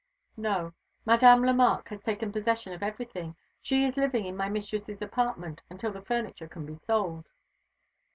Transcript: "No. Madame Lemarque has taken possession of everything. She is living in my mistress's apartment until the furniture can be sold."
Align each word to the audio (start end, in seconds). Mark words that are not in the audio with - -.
"No. 0.35 0.73
Madame 1.05 1.43
Lemarque 1.43 1.89
has 1.89 2.01
taken 2.01 2.31
possession 2.31 2.73
of 2.73 2.81
everything. 2.81 3.35
She 3.61 3.85
is 3.85 3.97
living 3.97 4.25
in 4.25 4.35
my 4.35 4.49
mistress's 4.49 4.99
apartment 4.99 5.61
until 5.69 5.91
the 5.91 6.01
furniture 6.01 6.47
can 6.47 6.65
be 6.65 6.73
sold." 6.77 7.27